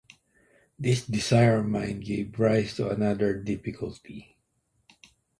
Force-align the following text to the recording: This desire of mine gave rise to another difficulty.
This 0.79 1.05
desire 1.05 1.59
of 1.59 1.67
mine 1.67 1.99
gave 1.99 2.39
rise 2.39 2.75
to 2.77 2.89
another 2.89 3.35
difficulty. 3.37 4.35